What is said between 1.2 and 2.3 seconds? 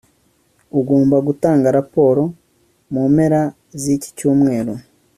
gutanga raporo